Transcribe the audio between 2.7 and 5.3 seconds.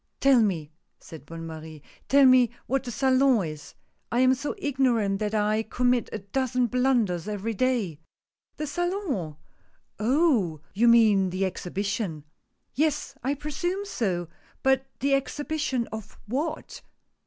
the Salon is— I am so ignorant